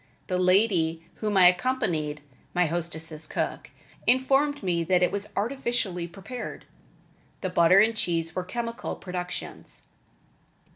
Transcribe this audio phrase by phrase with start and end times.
[0.25, 2.21] The lady whom I accompanied
[2.55, 3.69] (my hostess' cook)
[4.07, 6.65] informed me that it was artificially prepared.
[7.41, 9.83] The butter and cheese were chemical productions.